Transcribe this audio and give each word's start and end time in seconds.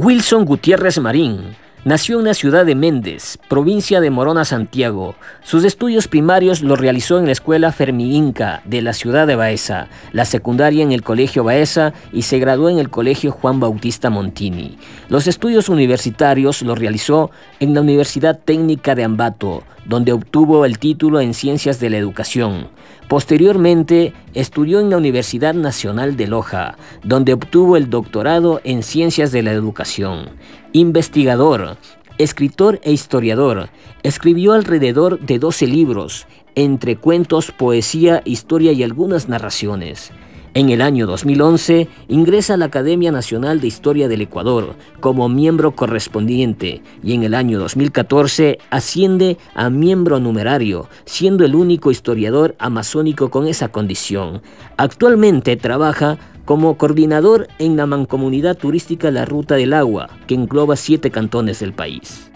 Wilson 0.00 0.44
Gutiérrez 0.44 1.00
Marín 1.00 1.56
nació 1.88 2.18
en 2.18 2.26
la 2.26 2.34
ciudad 2.34 2.66
de 2.66 2.74
Méndez, 2.74 3.38
provincia 3.48 4.02
de 4.02 4.10
Morona, 4.10 4.44
Santiago. 4.44 5.14
Sus 5.42 5.64
estudios 5.64 6.06
primarios 6.06 6.60
los 6.60 6.78
realizó 6.78 7.18
en 7.18 7.24
la 7.24 7.32
escuela 7.32 7.72
Fermi 7.72 8.14
Inca 8.14 8.60
de 8.66 8.82
la 8.82 8.92
ciudad 8.92 9.26
de 9.26 9.36
Baeza, 9.36 9.88
la 10.12 10.26
secundaria 10.26 10.82
en 10.82 10.92
el 10.92 11.02
Colegio 11.02 11.44
Baeza 11.44 11.94
y 12.12 12.22
se 12.22 12.38
graduó 12.40 12.68
en 12.68 12.78
el 12.78 12.90
Colegio 12.90 13.32
Juan 13.32 13.58
Bautista 13.58 14.10
Montini. 14.10 14.76
Los 15.08 15.26
estudios 15.26 15.70
universitarios 15.70 16.60
los 16.60 16.78
realizó 16.78 17.30
en 17.58 17.72
la 17.72 17.80
Universidad 17.80 18.38
Técnica 18.38 18.94
de 18.94 19.04
Ambato, 19.04 19.62
donde 19.86 20.12
obtuvo 20.12 20.66
el 20.66 20.78
título 20.78 21.22
en 21.22 21.32
Ciencias 21.32 21.80
de 21.80 21.88
la 21.88 21.96
Educación. 21.96 22.68
Posteriormente 23.08 24.12
estudió 24.34 24.80
en 24.80 24.90
la 24.90 24.98
Universidad 24.98 25.54
Nacional 25.54 26.18
de 26.18 26.26
Loja, 26.26 26.76
donde 27.02 27.32
obtuvo 27.32 27.78
el 27.78 27.88
doctorado 27.88 28.60
en 28.64 28.82
Ciencias 28.82 29.32
de 29.32 29.42
la 29.42 29.52
Educación. 29.52 30.28
Investigador, 30.72 31.78
escritor 32.18 32.78
e 32.82 32.92
historiador, 32.92 33.70
escribió 34.02 34.52
alrededor 34.52 35.18
de 35.18 35.38
12 35.38 35.66
libros, 35.66 36.26
entre 36.54 36.96
cuentos, 36.96 37.52
poesía, 37.52 38.20
historia 38.26 38.72
y 38.72 38.82
algunas 38.82 39.30
narraciones. 39.30 40.12
En 40.52 40.68
el 40.68 40.82
año 40.82 41.06
2011 41.06 41.88
ingresa 42.08 42.54
a 42.54 42.56
la 42.58 42.66
Academia 42.66 43.12
Nacional 43.12 43.60
de 43.60 43.68
Historia 43.68 44.08
del 44.08 44.22
Ecuador 44.22 44.76
como 45.00 45.28
miembro 45.28 45.74
correspondiente 45.74 46.82
y 47.02 47.14
en 47.14 47.22
el 47.22 47.34
año 47.34 47.58
2014 47.58 48.58
asciende 48.68 49.38
a 49.54 49.70
miembro 49.70 50.20
numerario, 50.20 50.88
siendo 51.06 51.44
el 51.44 51.54
único 51.54 51.90
historiador 51.90 52.56
amazónico 52.58 53.30
con 53.30 53.46
esa 53.46 53.68
condición. 53.68 54.42
Actualmente 54.76 55.56
trabaja 55.56 56.18
como 56.48 56.78
coordinador 56.78 57.46
en 57.58 57.76
la 57.76 57.84
mancomunidad 57.84 58.56
turística 58.56 59.10
La 59.10 59.26
Ruta 59.26 59.56
del 59.56 59.74
Agua, 59.74 60.08
que 60.26 60.32
engloba 60.32 60.76
siete 60.76 61.10
cantones 61.10 61.60
del 61.60 61.74
país. 61.74 62.30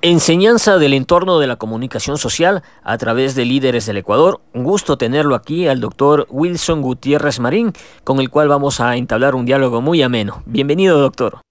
Enseñanza 0.00 0.78
del 0.78 0.94
entorno 0.94 1.38
de 1.38 1.46
la 1.46 1.56
comunicación 1.56 2.16
social 2.16 2.62
a 2.82 2.96
través 2.96 3.34
de 3.34 3.44
líderes 3.44 3.84
del 3.84 3.98
Ecuador. 3.98 4.40
Un 4.54 4.64
gusto 4.64 4.96
tenerlo 4.96 5.34
aquí 5.34 5.68
al 5.68 5.78
doctor 5.78 6.26
Wilson 6.30 6.80
Gutiérrez 6.80 7.38
Marín, 7.38 7.74
con 8.02 8.18
el 8.18 8.30
cual 8.30 8.48
vamos 8.48 8.80
a 8.80 8.96
entablar 8.96 9.34
un 9.34 9.44
diálogo 9.44 9.82
muy 9.82 10.00
ameno. 10.00 10.42
Bienvenido, 10.46 10.98
doctor. 10.98 11.42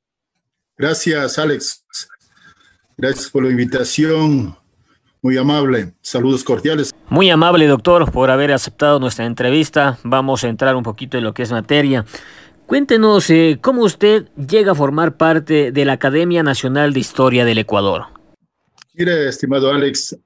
Gracias, 0.80 1.38
Alex. 1.38 1.86
Gracias 2.98 3.30
por 3.30 3.44
la 3.44 3.52
invitación. 3.52 4.58
Muy 5.24 5.38
amable. 5.38 5.94
Saludos 6.02 6.44
cordiales. 6.44 6.92
Muy 7.10 7.30
amable, 7.30 7.68
doctor, 7.68 8.12
por 8.12 8.32
haber 8.32 8.52
aceptado 8.52 9.00
nuestra 9.00 9.26
entrevista. 9.26 10.00
Vamos 10.04 10.44
a 10.44 10.50
entrar 10.50 10.76
un 10.76 10.84
poquito 10.84 11.18
en 11.18 11.24
lo 11.24 11.34
que 11.34 11.44
es 11.44 11.52
materia. 11.52 12.06
Cuéntenos 12.66 13.30
eh, 13.30 13.60
cómo 13.62 13.84
usted 13.84 14.30
llega 14.36 14.72
a 14.72 14.76
formar 14.76 15.18
parte 15.18 15.72
de 15.72 15.86
la 15.86 15.94
Academia 15.94 16.42
Nacional 16.42 16.94
de 16.94 17.02
Historia 17.02 17.46
del 17.46 17.60
Ecuador. 17.60 18.06
Mire, 18.94 19.28
estimado 19.28 19.72
Alex, 19.72 20.18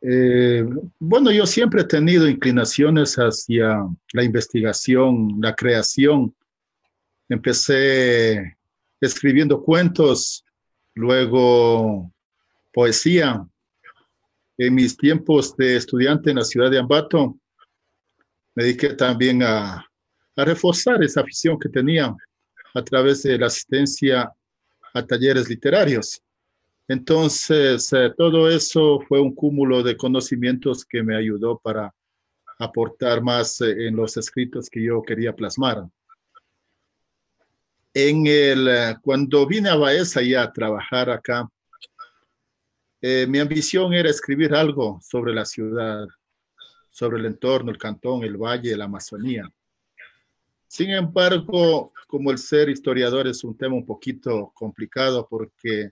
eh, 0.00 0.64
bueno, 1.00 1.30
yo 1.32 1.46
siempre 1.46 1.82
he 1.82 1.84
tenido 1.84 2.28
inclinaciones 2.28 3.16
hacia 3.16 3.84
la 4.12 4.22
investigación, 4.22 5.38
la 5.40 5.54
creación. 5.54 6.34
Empecé 7.28 8.56
escribiendo 9.00 9.62
cuentos, 9.62 10.44
luego 10.94 12.12
poesía. 12.72 13.44
En 14.58 14.74
mis 14.74 14.96
tiempos 14.96 15.56
de 15.56 15.76
estudiante 15.76 16.30
en 16.30 16.36
la 16.36 16.44
ciudad 16.44 16.70
de 16.70 16.78
Ambato, 16.78 17.38
me 18.54 18.64
dediqué 18.64 18.94
también 18.94 19.42
a, 19.42 19.86
reforzar 20.34 21.02
esa 21.02 21.20
afición 21.20 21.58
que 21.58 21.68
tenía 21.68 22.14
a 22.74 22.82
través 22.82 23.22
de 23.22 23.38
la 23.38 23.46
asistencia 23.46 24.32
a 24.94 25.06
talleres 25.06 25.48
literarios. 25.50 26.22
Entonces, 26.88 27.92
eh, 27.92 28.12
todo 28.16 28.50
eso 28.50 29.00
fue 29.06 29.20
un 29.20 29.34
cúmulo 29.34 29.82
de 29.82 29.94
conocimientos 29.94 30.86
que 30.86 31.02
me 31.02 31.16
ayudó 31.16 31.58
para 31.58 31.94
aportar 32.58 33.22
más 33.22 33.60
eh, 33.60 33.88
en 33.88 33.96
los 33.96 34.16
escritos 34.16 34.70
que 34.70 34.82
yo 34.82 35.02
quería 35.02 35.34
plasmar. 35.34 35.84
En 37.94 38.26
el, 38.26 38.68
eh, 38.68 38.96
cuando 39.02 39.46
vine 39.46 39.68
a 39.68 39.76
Baeza 39.76 40.22
ya 40.22 40.44
a 40.44 40.52
trabajar 40.52 41.10
acá, 41.10 41.46
mi 43.02 43.38
ambición 43.40 43.92
era 43.92 44.08
escribir 44.08 44.54
algo 44.54 45.00
sobre 45.02 45.34
la 45.34 45.44
ciudad, 45.44 46.06
sobre 46.90 47.18
el 47.18 47.26
entorno, 47.26 47.72
el 47.72 47.78
cantón, 47.78 48.22
el 48.22 48.36
valle, 48.36 48.76
la 48.76 48.84
Amazonía. 48.84 49.50
Sin 50.68 50.90
embargo, 50.90 51.92
como 52.06 52.30
el 52.30 52.38
ser 52.38 52.68
historiador 52.68 53.26
es 53.26 53.42
un 53.44 53.56
tema 53.56 53.74
un 53.74 53.84
poquito 53.84 54.52
complicado 54.54 55.26
porque 55.28 55.90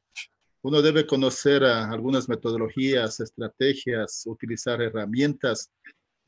uno 0.63 0.81
debe 0.81 1.07
conocer 1.07 1.65
algunas 1.65 2.29
metodologías, 2.29 3.19
estrategias, 3.21 4.23
utilizar 4.27 4.81
herramientas. 4.81 5.71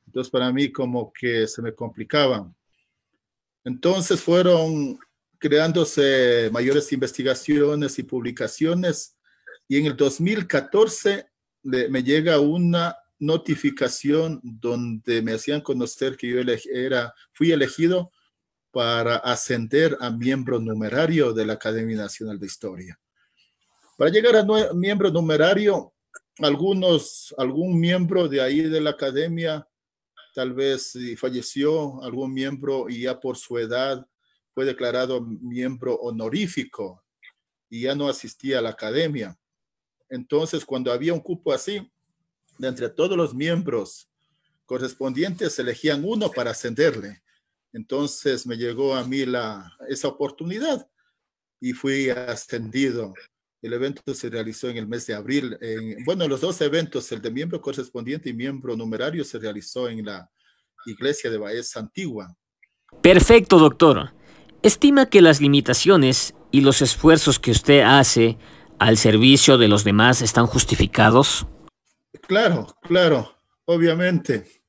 Entonces, 0.06 0.30
para 0.30 0.52
mí 0.52 0.72
como 0.72 1.12
que 1.12 1.46
se 1.46 1.62
me 1.62 1.74
complicaban. 1.74 2.54
Entonces 3.64 4.20
fueron 4.20 4.98
creándose 5.38 6.50
mayores 6.52 6.92
investigaciones 6.92 7.98
y 7.98 8.02
publicaciones 8.02 9.16
y 9.72 9.78
en 9.78 9.86
el 9.86 9.96
2014 9.96 11.30
me 11.62 12.02
llega 12.02 12.38
una 12.38 12.94
notificación 13.18 14.38
donde 14.42 15.22
me 15.22 15.32
hacían 15.32 15.62
conocer 15.62 16.18
que 16.18 16.28
yo 16.28 16.36
era, 16.70 17.14
fui 17.32 17.52
elegido 17.52 18.12
para 18.70 19.16
ascender 19.16 19.96
a 19.98 20.10
miembro 20.10 20.60
numerario 20.60 21.32
de 21.32 21.46
la 21.46 21.54
Academia 21.54 21.96
Nacional 21.96 22.38
de 22.38 22.44
Historia. 22.44 23.00
Para 23.96 24.10
llegar 24.10 24.36
a 24.36 24.74
miembro 24.74 25.10
numerario, 25.10 25.94
algunos, 26.40 27.34
algún 27.38 27.80
miembro 27.80 28.28
de 28.28 28.42
ahí 28.42 28.60
de 28.60 28.78
la 28.82 28.90
academia 28.90 29.66
tal 30.34 30.52
vez 30.52 30.92
falleció, 31.16 32.02
algún 32.02 32.34
miembro 32.34 32.90
y 32.90 33.04
ya 33.04 33.18
por 33.18 33.38
su 33.38 33.56
edad 33.56 34.06
fue 34.52 34.66
declarado 34.66 35.22
miembro 35.22 35.94
honorífico 35.94 37.02
y 37.70 37.84
ya 37.84 37.94
no 37.94 38.06
asistía 38.06 38.58
a 38.58 38.60
la 38.60 38.68
academia. 38.68 39.38
Entonces, 40.12 40.64
cuando 40.64 40.92
había 40.92 41.12
un 41.12 41.20
cupo 41.20 41.52
así, 41.52 41.90
de 42.58 42.68
entre 42.68 42.88
todos 42.88 43.16
los 43.16 43.34
miembros 43.34 44.08
correspondientes, 44.66 45.58
elegían 45.58 46.04
uno 46.04 46.30
para 46.30 46.52
ascenderle. 46.52 47.22
Entonces 47.72 48.46
me 48.46 48.56
llegó 48.56 48.94
a 48.94 49.04
mí 49.04 49.26
la, 49.26 49.76
esa 49.88 50.08
oportunidad 50.08 50.86
y 51.60 51.72
fui 51.72 52.10
ascendido 52.10 53.12
el 53.62 53.72
evento 53.72 54.12
se 54.12 54.28
realizó 54.28 54.68
en 54.68 54.76
el 54.76 54.88
mes 54.88 55.06
de 55.06 55.14
abril. 55.14 55.56
bueno, 56.04 56.26
los 56.26 56.40
dos 56.40 56.60
eventos, 56.60 57.10
el 57.12 57.22
de 57.22 57.30
miembro 57.30 57.60
correspondiente 57.60 58.28
y 58.28 58.32
miembro 58.32 58.76
numerario, 58.76 59.24
se 59.24 59.38
realizó 59.38 59.88
en 59.88 60.04
la 60.04 60.28
iglesia 60.84 61.30
de 61.30 61.38
Baez 61.38 61.76
Antigua. 61.76 62.36
Perfecto, 63.00 63.60
doctor. 63.60 64.12
¿Estima 64.62 65.06
que 65.06 65.22
las 65.22 65.40
limitaciones 65.40 66.34
y 66.50 66.60
los 66.60 66.82
esfuerzos 66.82 67.38
que 67.38 67.52
usted 67.52 67.82
hace 67.82 68.36
al 68.82 68.96
servicio 68.96 69.58
de 69.58 69.68
los 69.68 69.84
demás 69.84 70.22
están 70.22 70.46
justificados? 70.46 71.46
Claro, 72.22 72.66
claro, 72.82 73.32
obviamente. 73.64 74.62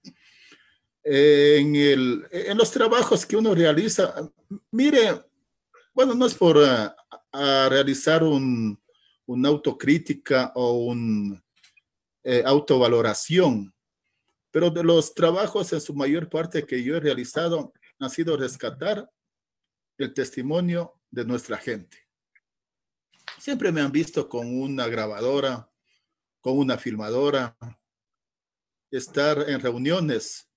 en, 1.03 1.75
el, 1.75 2.25
en 2.31 2.57
los 2.57 2.71
trabajos 2.71 3.25
que 3.25 3.35
uno 3.35 3.53
realiza, 3.55 4.13
mire, 4.71 5.23
bueno, 5.93 6.13
no 6.13 6.25
es 6.25 6.35
por 6.35 6.57
ah, 6.63 7.67
realizar 7.69 8.23
un, 8.23 8.79
una 9.25 9.49
autocrítica 9.49 10.51
o 10.55 10.85
una 10.85 11.43
eh, 12.23 12.43
autovaloración. 12.45 13.73
Pero 14.51 14.69
de 14.69 14.83
los 14.83 15.15
trabajos 15.15 15.73
en 15.73 15.81
su 15.81 15.95
mayor 15.95 16.29
parte 16.29 16.65
que 16.65 16.83
yo 16.83 16.95
he 16.95 16.99
realizado 16.99 17.73
ha 17.99 18.09
sido 18.09 18.37
rescatar 18.37 19.09
el 19.97 20.13
testimonio 20.13 20.93
de 21.09 21.25
nuestra 21.25 21.57
gente. 21.57 22.02
Siempre 23.43 23.73
me 23.73 23.81
han 23.81 23.91
visto 23.91 24.29
con 24.29 24.57
una 24.57 24.87
grabadora, 24.87 25.69
con 26.39 26.57
una 26.57 26.77
filmadora, 26.77 27.57
estar 28.89 29.49
en 29.49 29.59
reuniones, 29.59 30.49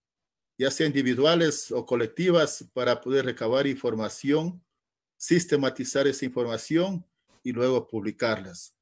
ya 0.57 0.71
sea 0.71 0.87
individuales 0.87 1.73
o 1.73 1.85
colectivas, 1.85 2.65
para 2.73 3.01
poder 3.01 3.25
recabar 3.25 3.67
información, 3.67 4.65
sistematizar 5.17 6.07
esa 6.07 6.27
información 6.27 7.05
y 7.43 7.51
luego 7.51 7.89
publicarlas. 7.89 8.77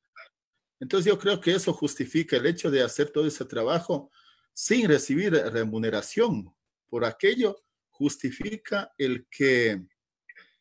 Entonces 0.79 1.11
yo 1.11 1.19
creo 1.19 1.41
que 1.41 1.53
eso 1.55 1.73
justifica 1.73 2.37
el 2.37 2.45
hecho 2.45 2.71
de 2.71 2.83
hacer 2.83 3.09
todo 3.09 3.27
ese 3.27 3.47
trabajo 3.47 4.11
sin 4.53 4.87
recibir 4.87 5.33
remuneración 5.33 6.55
por 6.91 7.07
aquello, 7.07 7.57
justifica 7.89 8.93
el 8.99 9.27
que 9.31 9.83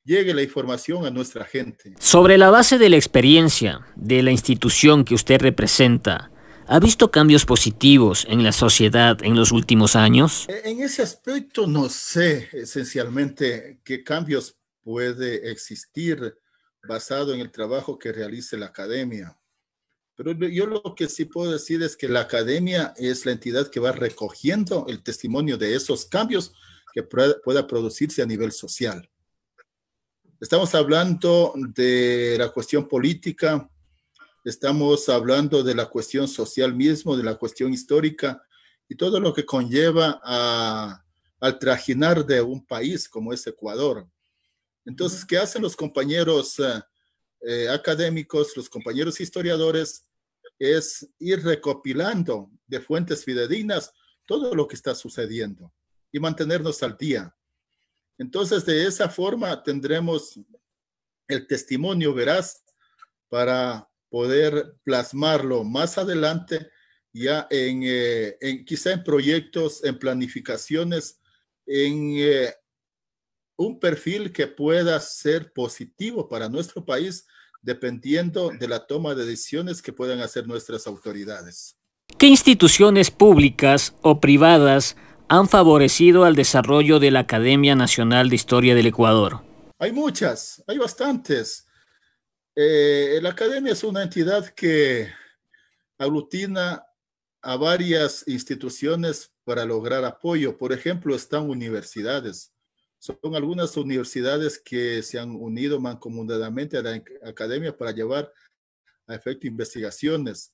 llegue 0.03 0.33
la 0.33 0.43
información 0.43 1.05
a 1.05 1.11
nuestra 1.11 1.45
gente. 1.45 1.93
Sobre 1.99 2.37
la 2.37 2.49
base 2.49 2.77
de 2.77 2.89
la 2.89 2.97
experiencia 2.97 3.85
de 3.95 4.21
la 4.21 4.31
institución 4.31 5.05
que 5.05 5.15
usted 5.15 5.41
representa, 5.41 6.31
¿ha 6.67 6.79
visto 6.79 7.11
cambios 7.11 7.45
positivos 7.45 8.25
en 8.29 8.43
la 8.43 8.51
sociedad 8.51 9.17
en 9.23 9.35
los 9.35 9.51
últimos 9.51 9.95
años? 9.95 10.47
E, 10.49 10.69
en 10.69 10.81
ese 10.81 11.01
aspecto 11.01 11.67
no 11.67 11.89
sé 11.89 12.49
esencialmente 12.53 13.79
qué 13.83 14.03
cambios 14.03 14.57
puede 14.81 15.51
existir 15.51 16.37
basado 16.85 17.33
en 17.33 17.39
el 17.39 17.51
trabajo 17.51 17.97
que 17.97 18.11
realice 18.11 18.57
la 18.57 18.67
academia. 18.67 19.37
Pero 20.15 20.33
yo 20.33 20.67
lo 20.67 20.93
que 20.95 21.07
sí 21.07 21.25
puedo 21.25 21.51
decir 21.51 21.81
es 21.81 21.97
que 21.97 22.07
la 22.07 22.21
academia 22.21 22.93
es 22.97 23.25
la 23.25 23.31
entidad 23.31 23.69
que 23.69 23.79
va 23.79 23.91
recogiendo 23.93 24.85
el 24.87 25.01
testimonio 25.01 25.57
de 25.57 25.75
esos 25.75 26.05
cambios 26.05 26.53
que 26.93 27.01
pueda 27.01 27.65
producirse 27.65 28.21
a 28.21 28.27
nivel 28.27 28.51
social. 28.51 29.09
Estamos 30.43 30.75
hablando 30.75 31.53
de 31.55 32.35
la 32.37 32.49
cuestión 32.49 32.85
política, 32.85 33.71
estamos 34.43 35.07
hablando 35.07 35.63
de 35.63 35.73
la 35.73 35.85
cuestión 35.85 36.27
social 36.27 36.75
mismo, 36.75 37.15
de 37.15 37.23
la 37.23 37.35
cuestión 37.35 37.71
histórica 37.71 38.43
y 38.89 38.95
todo 38.95 39.21
lo 39.21 39.33
que 39.33 39.45
conlleva 39.45 40.19
al 41.39 41.59
trajinar 41.59 42.25
de 42.25 42.41
un 42.41 42.65
país 42.65 43.07
como 43.07 43.31
es 43.31 43.47
Ecuador. 43.47 44.05
Entonces, 44.83 45.23
¿qué 45.23 45.37
hacen 45.37 45.61
los 45.61 45.77
compañeros 45.77 46.59
eh, 46.59 46.81
eh, 47.47 47.69
académicos, 47.69 48.57
los 48.57 48.67
compañeros 48.67 49.21
historiadores? 49.21 50.05
Es 50.59 51.07
ir 51.19 51.41
recopilando 51.41 52.51
de 52.67 52.81
fuentes 52.81 53.23
fidedignas 53.23 53.93
todo 54.27 54.53
lo 54.53 54.67
que 54.67 54.75
está 54.75 54.93
sucediendo 54.93 55.73
y 56.11 56.19
mantenernos 56.19 56.83
al 56.83 56.97
día. 56.97 57.33
Entonces, 58.17 58.65
de 58.65 58.85
esa 58.85 59.09
forma 59.09 59.63
tendremos 59.63 60.39
el 61.27 61.47
testimonio 61.47 62.13
veraz 62.13 62.63
para 63.29 63.89
poder 64.09 64.75
plasmarlo 64.83 65.63
más 65.63 65.97
adelante 65.97 66.69
ya 67.11 67.47
en, 67.49 67.81
eh, 67.83 68.37
en 68.41 68.65
quizá 68.65 68.91
en 68.91 69.03
proyectos, 69.03 69.83
en 69.83 69.97
planificaciones, 69.97 71.19
en 71.65 72.51
un 73.55 73.79
perfil 73.79 74.31
que 74.31 74.47
pueda 74.47 74.99
ser 74.99 75.53
positivo 75.53 76.27
para 76.27 76.49
nuestro 76.49 76.83
país 76.83 77.25
dependiendo 77.61 78.51
de 78.51 78.67
la 78.67 78.85
toma 78.85 79.15
de 79.15 79.25
decisiones 79.25 79.81
que 79.81 79.93
puedan 79.93 80.19
hacer 80.19 80.47
nuestras 80.47 80.85
autoridades. 80.85 81.77
¿Qué 82.17 82.27
instituciones 82.27 83.09
públicas 83.09 83.95
o 84.01 84.19
privadas 84.19 84.97
han 85.27 85.47
favorecido 85.47 86.25
al 86.25 86.35
desarrollo 86.35 86.99
de 86.99 87.11
la 87.11 87.19
Academia 87.21 87.75
Nacional 87.75 88.29
de 88.29 88.35
Historia 88.35 88.75
del 88.75 88.87
Ecuador? 88.87 89.41
Hay 89.79 89.91
muchas, 89.91 90.63
hay 90.67 90.77
bastantes. 90.77 91.65
Eh, 92.55 93.19
la 93.21 93.29
Academia 93.29 93.73
es 93.73 93.83
una 93.83 94.03
entidad 94.03 94.47
que 94.49 95.09
aglutina 95.97 96.85
a 97.41 97.57
varias 97.57 98.23
instituciones 98.27 99.31
para 99.43 99.65
lograr 99.65 100.05
apoyo. 100.05 100.57
Por 100.57 100.71
ejemplo, 100.71 101.15
están 101.15 101.49
universidades. 101.49 102.53
Son 102.99 103.17
algunas 103.35 103.75
universidades 103.75 104.57
que 104.57 105.03
se 105.03 105.19
han 105.19 105.35
unido 105.35 105.79
mancomunadamente 105.79 106.77
a 106.77 106.81
la 106.81 107.03
academia 107.25 107.75
para 107.75 107.91
llevar 107.91 108.31
a 109.07 109.15
efecto 109.15 109.45
investigaciones. 109.45 110.53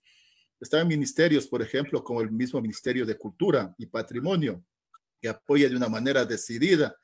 Están 0.60 0.88
ministerios, 0.88 1.48
por 1.48 1.62
ejemplo, 1.62 2.04
como 2.04 2.22
el 2.22 2.32
mismo 2.32 2.62
Ministerio 2.62 3.06
de 3.06 3.18
Cultura 3.18 3.74
y 3.78 3.86
Patrimonio, 3.86 4.64
que 5.22 5.30
apoya 5.30 5.70
de 5.70 5.76
una 5.76 5.88
manera 5.88 6.26
decidida 6.26 6.96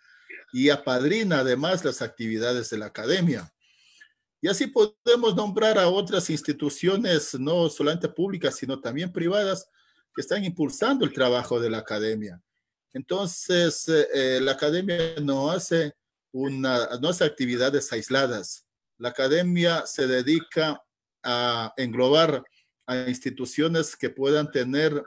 y 0.51 0.69
apadrina 0.69 1.39
además 1.39 1.83
las 1.83 2.01
actividades 2.01 2.69
de 2.69 2.77
la 2.77 2.87
academia. 2.87 3.51
Y 4.41 4.47
así 4.47 4.67
podemos 4.67 5.35
nombrar 5.35 5.77
a 5.79 5.87
otras 5.87 6.29
instituciones, 6.29 7.33
no 7.39 7.69
solamente 7.69 8.09
públicas, 8.09 8.55
sino 8.55 8.79
también 8.79 9.11
privadas, 9.11 9.67
que 10.13 10.21
están 10.21 10.43
impulsando 10.45 11.03
el 11.03 11.13
trabajo 11.13 11.59
de 11.59 11.69
la 11.69 11.79
academia. 11.79 12.41
Entonces, 12.93 13.89
eh, 13.89 14.07
eh, 14.13 14.39
la 14.41 14.53
academia 14.53 14.97
no 15.21 15.51
hace, 15.51 15.93
una, 16.31 16.97
no 17.01 17.09
hace 17.09 17.25
actividades 17.25 17.91
aisladas. 17.91 18.65
La 18.97 19.09
academia 19.09 19.85
se 19.85 20.07
dedica 20.07 20.81
a 21.23 21.73
englobar 21.75 22.43
a 22.85 23.09
instituciones 23.09 23.95
que 23.95 24.09
puedan 24.09 24.51
tener, 24.51 25.03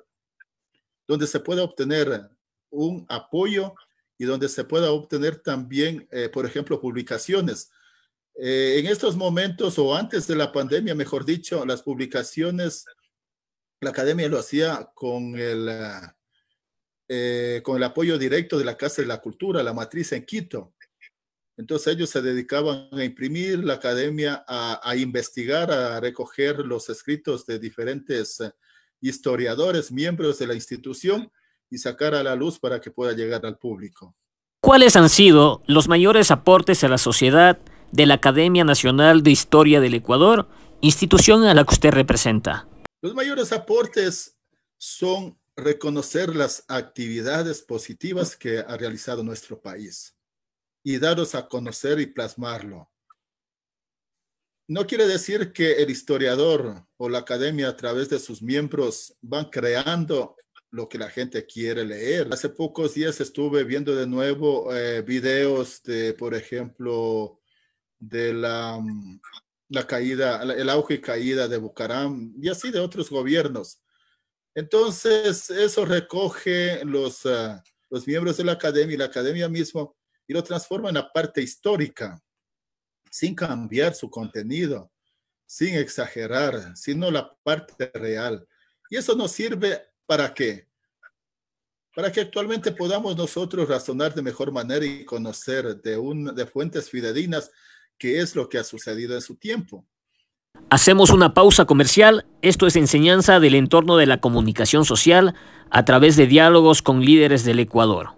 donde 1.06 1.26
se 1.26 1.40
pueda 1.40 1.62
obtener 1.62 2.28
un 2.70 3.06
apoyo 3.08 3.74
y 4.18 4.24
donde 4.24 4.48
se 4.48 4.64
pueda 4.64 4.90
obtener 4.90 5.36
también, 5.36 6.08
eh, 6.10 6.28
por 6.28 6.46
ejemplo, 6.46 6.80
publicaciones. 6.80 7.70
en 8.40 8.86
estos 8.86 9.16
momentos 9.16 9.80
o 9.80 9.96
antes 9.96 10.28
de 10.28 10.36
la 10.36 10.52
pandemia, 10.52 10.94
mejor 10.94 11.24
dicho, 11.24 11.66
las 11.66 11.82
publicaciones, 11.82 12.84
la 13.80 13.90
academia 13.90 14.28
lo 14.28 14.38
hacía 14.38 14.90
con 14.94 15.36
el, 15.36 15.68
eh, 17.08 17.62
con 17.64 17.78
el 17.78 17.84
apoyo 17.84 18.18
directo 18.18 18.58
de 18.58 18.66
la 18.66 18.76
Casa 18.76 19.00
de 19.00 19.08
la 19.08 19.20
Cultura, 19.20 19.62
la 19.62 19.72
matriz 19.72 20.12
en 20.12 20.26
Quito. 20.26 20.74
Entonces 21.58 21.94
ellos 21.94 22.08
se 22.08 22.22
dedicaban 22.22 22.88
a 22.92 23.04
imprimir, 23.04 23.64
la 23.64 23.74
academia 23.74 24.44
a, 24.46 24.94
investigar, 24.94 25.72
a 25.72 25.98
recoger 25.98 26.60
los 26.60 26.88
escritos 26.88 27.44
de 27.46 27.58
diferentes 27.58 28.40
eh, 28.40 28.52
historiadores, 29.00 29.90
miembros 29.90 30.38
de 30.38 30.46
la 30.46 30.54
institución 30.54 31.32
y 31.68 31.78
sacar 31.78 32.14
a 32.14 32.22
la 32.22 32.36
luz 32.36 32.60
para 32.60 32.80
que 32.80 32.92
pueda 32.92 33.12
llegar 33.12 33.44
al 33.44 33.58
público. 33.58 34.14
¿Cuáles 34.60 34.94
han 34.94 35.08
sido 35.08 35.62
los 35.66 35.88
mayores 35.88 36.30
aportes 36.30 36.84
a 36.84 36.88
la 36.88 36.98
sociedad 36.98 37.58
de 37.90 38.06
la 38.06 38.14
Academia 38.14 38.62
Nacional 38.62 39.24
de 39.24 39.32
Historia 39.32 39.80
del 39.80 39.94
Ecuador, 39.94 40.48
institución 40.80 41.42
a 41.42 41.54
la 41.54 41.64
que 41.64 41.74
usted 41.74 41.90
representa? 41.90 42.68
Los 43.02 43.14
mayores 43.14 43.52
aportes 43.52 44.36
son 44.76 45.36
reconocer 45.56 46.36
las 46.36 46.64
actividades 46.68 47.62
positivas 47.62 48.36
que 48.36 48.60
ha 48.60 48.76
realizado 48.76 49.24
nuestro 49.24 49.60
país 49.60 50.14
y 50.82 50.98
daros 50.98 51.34
a 51.34 51.48
conocer 51.48 52.00
y 52.00 52.06
plasmarlo. 52.06 52.90
No 54.68 54.86
quiere 54.86 55.06
decir 55.06 55.52
que 55.52 55.82
el 55.82 55.90
historiador 55.90 56.86
o 56.98 57.08
la 57.08 57.18
academia 57.18 57.68
a 57.68 57.76
través 57.76 58.10
de 58.10 58.18
sus 58.18 58.42
miembros 58.42 59.16
van 59.22 59.46
creando 59.46 60.36
lo 60.70 60.88
que 60.88 60.98
la 60.98 61.08
gente 61.08 61.46
quiere 61.46 61.84
leer. 61.84 62.28
Hace 62.30 62.50
pocos 62.50 62.94
días 62.94 63.20
estuve 63.20 63.64
viendo 63.64 63.94
de 63.94 64.06
nuevo 64.06 64.74
eh, 64.74 65.00
videos 65.00 65.82
de, 65.82 66.12
por 66.12 66.34
ejemplo, 66.34 67.40
de 67.98 68.34
la, 68.34 68.78
la 69.68 69.86
caída, 69.86 70.42
el 70.42 70.68
auge 70.68 70.94
y 70.94 71.00
caída 71.00 71.48
de 71.48 71.56
Bucaram 71.56 72.34
y 72.40 72.50
así 72.50 72.70
de 72.70 72.80
otros 72.80 73.08
gobiernos. 73.08 73.80
Entonces, 74.54 75.50
eso 75.50 75.84
recoge 75.84 76.84
los, 76.84 77.24
ah, 77.26 77.62
los 77.90 78.06
miembros 78.06 78.36
de 78.36 78.44
la 78.44 78.52
academia 78.52 78.94
y 78.94 78.98
la 78.98 79.04
academia 79.06 79.48
mismo 79.48 79.96
y 80.28 80.34
lo 80.34 80.44
transforma 80.44 80.90
en 80.90 80.96
la 80.96 81.10
parte 81.10 81.42
histórica, 81.42 82.22
sin 83.10 83.34
cambiar 83.34 83.94
su 83.94 84.10
contenido, 84.10 84.92
sin 85.46 85.74
exagerar, 85.74 86.76
sino 86.76 87.10
la 87.10 87.34
parte 87.42 87.90
real. 87.94 88.46
Y 88.90 88.96
eso 88.98 89.16
nos 89.16 89.32
sirve 89.32 89.80
para 90.04 90.32
qué? 90.34 90.68
Para 91.94 92.12
que 92.12 92.20
actualmente 92.20 92.70
podamos 92.70 93.16
nosotros 93.16 93.66
razonar 93.66 94.14
de 94.14 94.20
mejor 94.20 94.52
manera 94.52 94.84
y 94.84 95.06
conocer 95.06 95.80
de, 95.80 95.96
un, 95.96 96.34
de 96.34 96.46
fuentes 96.46 96.90
fidedignas 96.90 97.50
qué 97.96 98.20
es 98.20 98.36
lo 98.36 98.48
que 98.48 98.58
ha 98.58 98.64
sucedido 98.64 99.14
en 99.14 99.22
su 99.22 99.36
tiempo. 99.36 99.86
Hacemos 100.68 101.08
una 101.10 101.32
pausa 101.32 101.64
comercial. 101.64 102.26
Esto 102.42 102.66
es 102.66 102.76
enseñanza 102.76 103.40
del 103.40 103.54
entorno 103.54 103.96
de 103.96 104.06
la 104.06 104.20
comunicación 104.20 104.84
social 104.84 105.34
a 105.70 105.84
través 105.86 106.16
de 106.16 106.26
diálogos 106.26 106.82
con 106.82 107.00
líderes 107.00 107.44
del 107.44 107.60
Ecuador. 107.60 108.17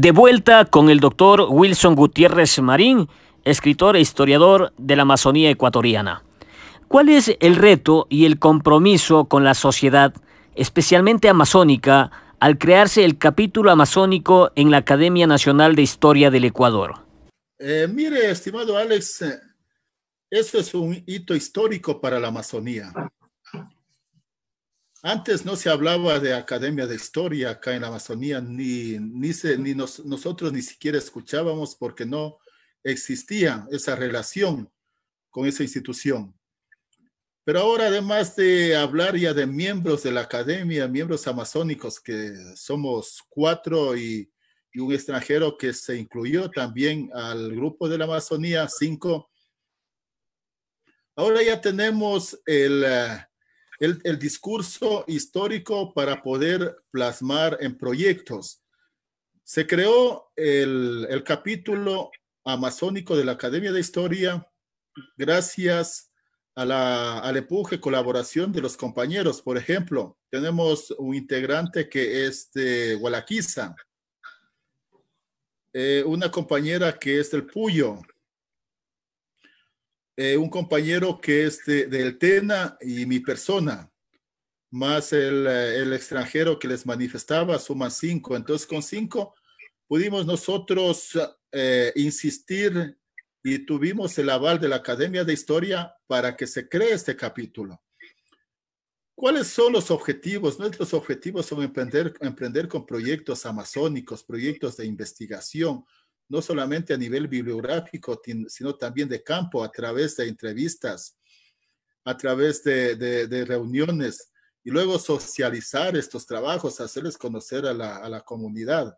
De 0.00 0.12
vuelta 0.12 0.64
con 0.64 0.88
el 0.88 0.98
doctor 0.98 1.46
Wilson 1.50 1.94
Gutiérrez 1.94 2.58
Marín, 2.60 3.06
escritor 3.44 3.96
e 3.96 4.00
historiador 4.00 4.72
de 4.78 4.96
la 4.96 5.02
Amazonía 5.02 5.50
ecuatoriana. 5.50 6.24
¿Cuál 6.88 7.10
es 7.10 7.36
el 7.38 7.54
reto 7.56 8.06
y 8.08 8.24
el 8.24 8.38
compromiso 8.38 9.26
con 9.26 9.44
la 9.44 9.52
sociedad, 9.52 10.14
especialmente 10.54 11.28
amazónica, 11.28 12.10
al 12.40 12.56
crearse 12.56 13.04
el 13.04 13.18
capítulo 13.18 13.70
amazónico 13.70 14.52
en 14.54 14.70
la 14.70 14.78
Academia 14.78 15.26
Nacional 15.26 15.76
de 15.76 15.82
Historia 15.82 16.30
del 16.30 16.46
Ecuador? 16.46 16.94
Eh, 17.58 17.86
mire, 17.86 18.30
estimado 18.30 18.78
Alex, 18.78 19.20
eh, 19.20 19.38
eso 20.30 20.60
es 20.60 20.72
un 20.72 20.94
hito 21.06 21.34
histórico 21.34 22.00
para 22.00 22.18
la 22.18 22.28
Amazonía. 22.28 22.90
Antes 25.02 25.46
no 25.46 25.56
se 25.56 25.70
hablaba 25.70 26.20
de 26.20 26.34
Academia 26.34 26.86
de 26.86 26.94
Historia 26.94 27.50
acá 27.50 27.74
en 27.74 27.82
la 27.82 27.88
Amazonía, 27.88 28.40
ni, 28.42 28.98
ni, 28.98 29.30
ni 29.58 29.74
nosotros 29.74 30.52
ni 30.52 30.60
siquiera 30.60 30.98
escuchábamos 30.98 31.74
porque 31.74 32.04
no 32.04 32.38
existía 32.84 33.66
esa 33.70 33.96
relación 33.96 34.70
con 35.30 35.46
esa 35.46 35.62
institución. 35.62 36.34
Pero 37.44 37.60
ahora, 37.60 37.86
además 37.86 38.36
de 38.36 38.76
hablar 38.76 39.16
ya 39.16 39.32
de 39.32 39.46
miembros 39.46 40.02
de 40.02 40.12
la 40.12 40.20
academia, 40.20 40.86
miembros 40.86 41.26
amazónicos, 41.26 41.98
que 41.98 42.34
somos 42.54 43.24
cuatro 43.28 43.96
y, 43.96 44.30
un 44.76 44.92
extranjero 44.92 45.58
que 45.58 45.72
se 45.72 45.96
incluyó 45.96 46.48
también 46.48 47.10
al 47.12 47.50
grupo 47.56 47.88
de 47.88 47.98
la 47.98 48.04
Amazonía, 48.04 48.68
cinco, 48.68 49.28
ahora 51.16 51.42
ya 51.42 51.60
tenemos 51.60 52.40
el, 53.80 54.18
discurso 54.18 55.04
histórico 55.08 55.92
para 55.94 56.22
poder 56.22 56.76
plasmar 56.90 57.56
en 57.60 57.76
proyectos. 57.76 58.62
Se 59.42 59.66
creó 59.66 60.30
el, 60.36 61.06
el 61.08 61.24
capítulo 61.24 62.10
amazónico 62.44 63.16
de 63.16 63.24
la 63.24 63.32
Academia 63.32 63.72
de 63.72 63.80
Historia 63.80 64.46
gracias 65.16 66.10
a 66.54 66.64
la, 66.64 67.20
al 67.20 67.38
empuje, 67.38 67.80
colaboración 67.80 68.52
de 68.52 68.60
los 68.60 68.76
compañeros. 68.76 69.40
Por 69.40 69.56
ejemplo, 69.56 70.18
tenemos 70.30 70.90
un 70.98 71.14
integrante 71.14 71.88
que 71.88 72.26
es 72.26 72.52
de 72.52 72.96
Gualaquiza, 72.96 73.74
eh, 75.72 76.02
una 76.04 76.30
compañera 76.30 76.98
que 76.98 77.20
es 77.20 77.30
del 77.30 77.46
Puyo, 77.46 78.00
eh, 80.22 80.36
un 80.36 80.50
compañero 80.50 81.18
que 81.18 81.46
es 81.46 81.64
de, 81.64 81.86
del 81.86 82.18
Tena 82.18 82.76
y 82.82 83.06
mi 83.06 83.20
persona, 83.20 83.90
más 84.70 85.14
el, 85.14 85.46
eh, 85.46 85.78
el, 85.78 85.94
extranjero 85.94 86.58
que 86.58 86.68
les 86.68 86.84
manifestaba, 86.84 87.58
suman 87.58 87.90
cinco. 87.90 88.36
Entonces, 88.36 88.66
con 88.66 88.82
cinco 88.82 89.34
pudimos 89.88 90.26
nosotros 90.26 91.18
insistir 91.94 92.98
y 93.42 93.60
tuvimos 93.60 94.16
el 94.18 94.28
aval 94.28 94.60
de 94.60 94.68
la 94.68 94.76
Academia 94.76 95.24
de 95.24 95.32
Historia 95.32 95.94
para 96.06 96.36
que 96.36 96.46
se 96.46 96.68
cree 96.68 96.92
este 96.92 97.16
capítulo. 97.16 97.82
¿Cuáles 99.14 99.48
son 99.48 99.72
los 99.72 99.90
objetivos? 99.90 100.58
Nuestros 100.58 100.92
objetivos 100.94 101.46
son 101.46 101.62
emprender, 101.62 102.14
emprender 102.20 102.68
con 102.68 102.86
proyectos 102.86 103.46
amazónicos, 103.46 104.22
proyectos 104.22 104.76
de 104.76 104.86
investigación, 104.86 105.84
no 106.30 106.40
solamente 106.40 106.94
a 106.94 106.96
nivel 106.96 107.28
bibliográfico, 107.28 108.18
sino 108.48 108.74
también 108.76 109.08
de 109.08 109.22
campo, 109.22 109.62
a 109.62 109.70
través 109.70 110.16
de 110.16 110.28
entrevistas, 110.28 111.18
a 112.04 112.16
través 112.16 112.64
de, 112.64 112.96
de, 112.96 113.44
reuniones, 113.44 114.30
y 114.64 114.70
luego 114.70 114.98
socializar 114.98 115.96
estos 115.96 116.24
trabajos, 116.24 116.80
hacerles 116.80 117.18
conocer 117.18 117.66
a 117.66 117.74
la, 117.74 117.96
a 117.96 118.08
la 118.08 118.20
comunidad 118.22 118.96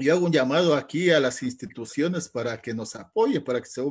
y 0.00 0.08
hago 0.08 0.24
un 0.24 0.32
llamado 0.32 0.74
aquí 0.74 1.10
a 1.10 1.20
las 1.20 1.42
instituciones 1.42 2.28
para 2.28 2.60
que 2.60 2.72
nos 2.72 2.96
apoyen, 2.96 3.44
para 3.44 3.60
que 3.60 3.68
se, 3.68 3.82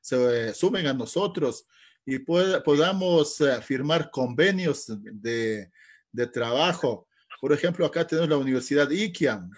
se 0.00 0.54
sumen 0.54 0.86
a 0.86 0.94
nosotros 0.94 1.66
y 2.06 2.18
podamos 2.18 3.40
eh, 3.42 3.60
firmar 3.60 4.10
convenios 4.10 4.86
de, 4.88 5.70
de, 6.10 6.26
trabajo. 6.26 7.06
Por 7.40 7.52
ejemplo, 7.52 7.84
acá 7.84 8.06
tenemos 8.06 8.30
la 8.30 8.38
Universidad 8.38 8.90
IKIAM, 8.90 9.50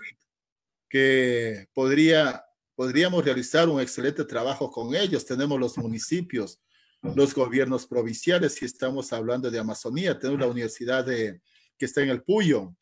que 0.95 1.67
podría, 1.75 2.45
podríamos 2.77 3.25
realizar 3.25 3.69
un 3.69 3.81
excelente 3.81 4.25
trabajo 4.25 4.71
con 4.71 4.95
ellos. 4.95 5.27
Tenemos 5.27 5.59
los 5.59 5.77
municipios, 5.77 6.61
los 7.03 7.35
gobiernos 7.35 7.85
provinciales, 7.85 8.55
si 8.55 8.65
estamos 8.65 9.13
hablando 9.13 9.51
de 9.51 9.59
Amazonía, 9.59 10.17
tenemos 10.17 10.41
la 10.43 10.47
universidad 10.47 11.05
de, 11.05 11.41
que 11.77 11.87
está 11.87 12.01
en 12.01 12.11
el 12.11 12.23
Puyo, 12.23 12.77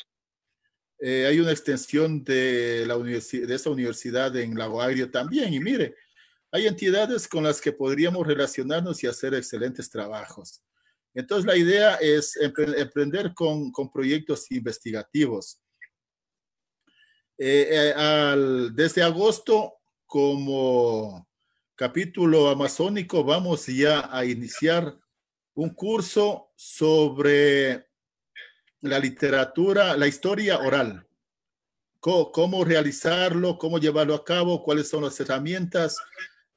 eh, 1.00 1.25
hay 1.25 1.40
una 1.40 1.52
extensión 1.52 2.23
de, 2.23 2.85
la 2.87 2.99
de 2.99 3.54
esa 3.54 3.71
universidad 3.71 4.37
en 4.37 4.59
Lago 4.59 4.83
Agrio 4.83 5.11
también. 5.11 5.54
Y 5.54 5.59
mire, 5.59 5.97
hay 6.50 6.66
entidades 6.66 7.26
con 7.26 7.45
las 7.45 7.62
que 7.62 7.73
podríamos 7.73 8.26
relacionarnos 8.26 9.02
y 9.02 9.07
hacer 9.07 9.33
excelentes 9.33 9.88
trabajos. 9.88 10.62
Entonces, 11.14 11.47
la 11.47 11.57
idea 11.57 11.95
es 11.95 12.37
emprender 12.37 13.33
con, 13.33 13.73
con 13.73 13.90
proyectos 13.90 14.50
investigativos. 14.50 15.62
Eh, 17.45 17.93
eh, 17.97 18.71
desde 18.73 19.03
agosto, 19.03 19.81
como 20.07 21.29
capítulo 21.75 22.49
amazónico, 22.49 23.25
vamos 23.25 23.67
ya 23.67 24.09
a 24.17 24.25
iniciar 24.25 24.97
un 25.55 25.71
curso 25.71 26.53
sobre 26.55 27.89
la 28.83 29.01
literatura, 29.01 29.97
la 29.97 30.07
historia 30.07 30.61
oral. 30.61 31.05
Cómo, 31.99 32.65
realizarlo, 32.65 33.59
cómo 33.59 33.81
llevarlo 33.81 34.15
a 34.15 34.25
cabo, 34.25 34.63
cuáles 34.63 34.89
son 34.89 35.03
las 35.03 35.19
herramientas. 35.19 35.97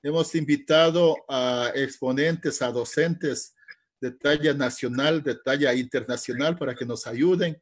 Hemos 0.03 0.35
invitado 0.35 1.15
a 1.27 1.71
exponentes, 1.73 2.61
a 2.61 2.71
docentes 2.71 3.55
de 3.99 4.11
talla 4.11 4.53
nacional, 4.53 5.23
de 5.23 5.33
talla 5.33 5.73
internacional, 5.73 6.55
para 6.55 6.75
que 6.75 6.85
nos 6.85 7.07
ayuden 7.07 7.59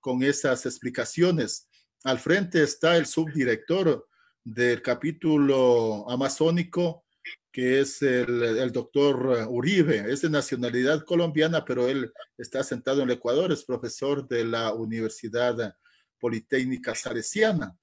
con 0.00 0.24
esas 0.24 0.66
explicaciones. 0.66 1.68
Al 2.04 2.18
frente 2.18 2.62
está 2.62 2.98
el 2.98 3.06
subdirector 3.06 4.06
del 4.44 4.82
capítulo 4.82 6.08
amazónico, 6.10 7.06
que 7.50 7.80
es 7.80 8.02
el, 8.02 8.70
doctor 8.72 9.38
eh, 9.38 9.46
Uribe, 9.48 10.12
es 10.12 10.20
de 10.20 10.28
nacionalidad 10.28 11.02
colombiana, 11.04 11.64
pero 11.64 11.88
él 11.88 12.12
está 12.36 12.62
sentado 12.62 13.00
en 13.00 13.08
el 13.08 13.16
Ecuador, 13.16 13.50
es 13.52 13.64
profesor 13.64 14.28
de 14.28 14.44
la 14.44 14.74
Universidad 14.74 15.74
Politécnica 16.18 16.94
Salesiana. 16.94 17.74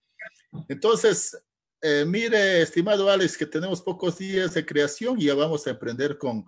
Entonces, 0.68 1.36
eh, 1.82 2.06
mire, 2.06 2.62
estimado 2.62 3.10
Alex, 3.10 3.36
que 3.36 3.48
tenemos 3.48 3.82
pocos 3.82 4.20
días 4.20 4.54
de 4.54 4.63
creación 4.63 5.20
y 5.20 5.25
ya 5.25 5.34
vamos 5.34 5.66
a 5.66 5.72
emprender 5.72 6.20
con, 6.20 6.46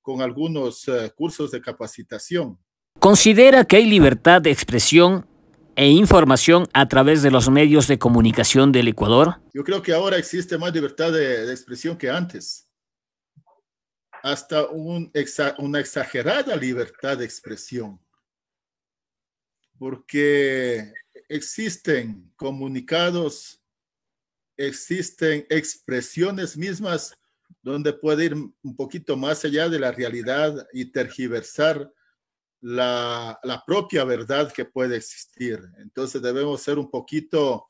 con 0.00 0.22
algunos 0.22 0.88
eh, 0.88 1.12
cursos 1.14 1.50
de 1.50 1.60
capacitación. 1.60 2.58
¿Considera 2.98 3.64
que 3.64 3.76
hay 3.76 3.84
libertad 3.84 4.40
de 4.40 4.50
expresión 4.50 5.26
e 5.80 5.88
información 5.88 6.68
a 6.74 6.86
través 6.88 7.22
de 7.22 7.30
los 7.30 7.48
medios 7.48 7.88
de 7.88 7.98
comunicación 7.98 8.70
del 8.70 8.88
Ecuador? 8.88 9.40
Yo 9.54 9.64
creo 9.64 9.80
que 9.80 9.94
ahora 9.94 10.18
existe 10.18 10.58
más 10.58 10.74
libertad 10.74 11.10
de, 11.10 11.50
expresión 11.50 11.96
que 11.96 12.10
antes. 12.10 12.70
Hasta 14.22 14.66
un 14.66 15.10
una 15.56 15.80
exagerada 15.80 16.54
libertad 16.54 17.16
de 17.16 17.24
expresión. 17.24 17.98
Porque 19.78 20.92
existen 21.30 22.30
comunicados, 22.36 23.62
existen 24.58 25.46
expresiones 25.48 26.58
mismas 26.58 27.16
donde 27.62 27.94
puede 27.94 28.26
ir 28.26 28.34
un 28.34 28.76
poquito 28.76 29.16
más 29.16 29.46
allá 29.46 29.70
de 29.70 29.78
la 29.78 29.92
realidad 29.92 30.68
y 30.74 30.92
tergiversar 30.92 31.90
la, 32.60 33.62
propia 33.66 34.04
verdad 34.04 34.52
que 34.52 34.64
puede 34.64 34.96
existir. 34.96 35.60
Entonces 35.78 36.20
debemos 36.20 36.62
ser 36.62 36.78
un 36.78 36.90
poquito 36.90 37.68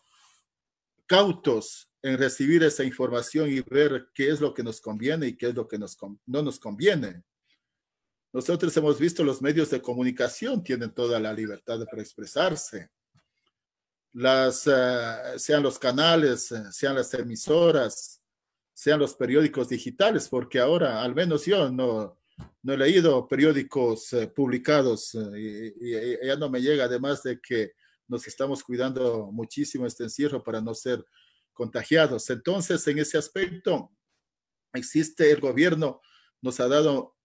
cautos 1.07 1.91
en 2.03 2.19
recibir 2.19 2.63
esa 2.63 2.85
información 2.85 3.51
y 3.51 3.61
ver 3.61 4.09
qué 4.15 4.31
es 4.31 4.41
lo 4.41 4.55
que 4.55 4.63
nos 4.63 4.81
conviene 4.81 5.29
y 5.29 5.37
qué 5.37 5.49
es 5.49 5.55
lo 5.55 5.69
que 5.69 5.79
nos, 5.79 5.97
no 6.27 6.43
nos 6.43 6.59
conviene. 6.59 7.23
Nosotros 8.33 8.77
hemos 8.77 8.99
visto 8.99 9.25
los 9.25 9.43
medios 9.43 9.71
de 9.71 9.83
comunicación 9.83 10.63
tienen 10.63 10.93
toda 10.93 11.19
la 11.19 11.33
libertad 11.33 11.85
para 11.85 12.03
expresarse. 12.03 12.91
Las, 14.13 14.67
eh, 14.67 15.39
sean 15.39 15.63
los 15.63 15.79
canales, 15.79 16.51
eh, 16.53 16.73
sean 16.73 16.95
las 16.95 17.13
emisoras, 17.15 18.21
sean 18.73 18.99
los 18.99 19.15
periódicos 19.15 19.69
digitales, 19.69 20.29
porque 20.29 20.59
ahora, 20.59 21.03
al 21.03 21.15
menos 21.15 21.45
yo 21.45 21.71
no, 21.71 22.20
no 22.63 22.75
he 22.75 22.77
leído 22.77 23.27
periódicos 23.27 24.13
eh, 24.13 24.27
publicados 24.29 25.15
eh, 25.15 25.75
y, 25.81 26.27
ya 26.27 26.37
no 26.37 26.51
me 26.51 26.61
llega, 26.61 26.85
además 26.85 27.23
de 27.23 27.41
que 27.41 27.73
nos 28.09 28.27
estamos 28.27 28.63
cuidando 28.63 29.31
muchísimo 29.33 29.87
este 29.87 30.05
encierro 30.05 30.43
para 30.43 30.61
no 30.61 30.75
ser 30.75 31.05
contagiados. 31.53 32.29
Entonces, 32.31 32.87
en 32.89 32.99
ese 32.99 33.19
aspecto, 33.19 33.93
existe 34.73 35.31
el 35.31 35.41
gobierno, 35.41 36.01
nos 36.43 36.61
ha 36.61 36.69
dado 36.69 37.17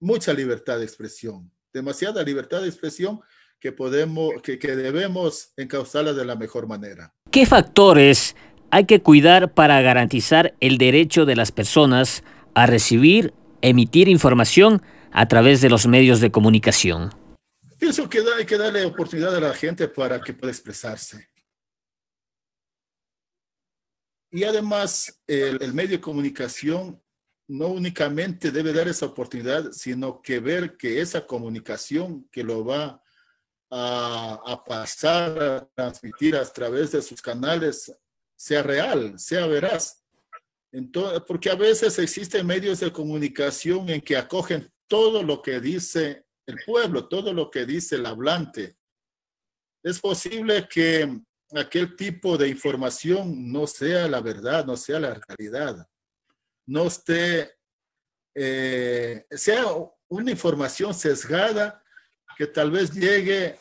mucha 0.00 0.32
libertad 0.32 0.78
de 0.78 0.84
expresión, 0.84 1.52
demasiada 1.72 2.22
libertad 2.22 2.62
de 2.62 2.68
expresión 2.68 3.20
que 3.58 3.72
podemos, 3.72 4.40
que, 4.42 4.58
que 4.58 4.76
debemos 4.76 5.52
encauzarla 5.56 6.12
de 6.12 6.24
la 6.24 6.36
mejor 6.36 6.68
manera. 6.68 7.12
¿Qué 7.30 7.44
factores 7.44 8.36
hay 8.70 8.84
que 8.84 9.00
cuidar 9.00 9.52
para 9.52 9.80
garantizar 9.80 10.54
el 10.60 10.78
derecho 10.78 11.24
de 11.24 11.36
las 11.36 11.52
personas 11.52 12.22
a 12.54 12.66
recibir 12.66 13.32
emitir 13.62 14.08
información 14.08 14.82
a 15.12 15.26
través 15.28 15.60
de 15.60 15.70
los 15.70 15.86
medios 15.86 16.20
de 16.20 16.30
comunicación. 16.30 17.10
Pienso 17.78 18.08
que 18.08 18.22
hay 18.36 18.44
que 18.44 18.58
darle 18.58 18.84
oportunidad 18.84 19.34
a 19.36 19.40
la 19.40 19.54
gente 19.54 19.88
para 19.88 20.20
que 20.20 20.34
pueda 20.34 20.52
expresarse. 20.52 21.28
Y 24.30 24.44
además, 24.44 25.20
el, 25.26 25.72
medio 25.72 25.96
de 25.96 26.00
comunicación 26.00 27.02
no 27.46 27.68
únicamente 27.68 28.50
debe 28.50 28.72
dar 28.72 28.88
esa 28.88 29.06
oportunidad, 29.06 29.72
sino 29.72 30.20
que 30.20 30.38
ver 30.38 30.76
que 30.76 31.00
esa 31.00 31.26
comunicación 31.26 32.28
que 32.30 32.44
lo 32.44 32.64
va 32.64 33.02
a, 33.70 34.40
a, 34.44 34.64
pasar, 34.64 35.42
a 35.42 35.68
transmitir 35.74 36.36
a 36.36 36.44
través 36.44 36.92
de 36.92 37.00
sus 37.00 37.22
canales, 37.22 37.90
sea 38.36 38.62
real, 38.62 39.18
sea 39.18 39.46
veraz. 39.46 40.04
Entonces, 40.72 41.22
porque 41.26 41.50
a 41.50 41.54
veces 41.54 41.98
existen 41.98 42.46
medios 42.46 42.80
de 42.80 42.92
comunicación 42.92 43.88
en 43.88 44.00
que 44.00 44.16
acogen 44.16 44.70
todo 44.86 45.22
lo 45.22 45.40
que 45.40 45.60
dice 45.60 46.24
el 46.46 46.56
pueblo, 46.66 47.08
todo 47.08 47.32
lo 47.32 47.50
que 47.50 47.66
dice 47.66 47.96
el 47.96 48.06
hablante. 48.06 48.76
Es 49.82 50.00
posible 50.00 50.66
que 50.68 51.20
aquel 51.54 51.96
tipo 51.96 52.36
de 52.36 52.48
información 52.48 53.50
no 53.50 53.66
sea 53.66 54.08
la 54.08 54.20
verdad, 54.20 54.66
no 54.66 54.76
sea 54.76 55.00
la 55.00 55.20
realidad, 55.26 55.86
no 56.66 56.86
esté, 56.86 57.54
eh, 58.34 59.26
sea 59.30 59.64
una 60.08 60.30
información 60.30 60.92
sesgada 60.92 61.82
que 62.36 62.46
tal 62.46 62.70
vez 62.70 62.92
llegue 62.92 63.58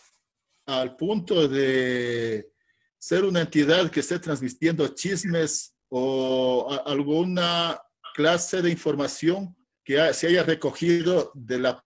al 0.66 0.96
punto 0.96 1.48
de 1.48 2.52
ser 3.00 3.24
una 3.24 3.42
entidad 3.42 3.90
que 3.90 4.02
esté 4.02 4.20
transmitiendo 4.20 4.88
chismes 4.90 5.77
o 5.90 6.70
alguna 6.86 7.82
clase 8.14 8.62
de 8.62 8.70
información 8.70 9.56
que 9.84 10.14
se 10.14 10.28
haya 10.28 10.44
recogido 10.44 11.32
de 11.34 11.60
la 11.60 11.86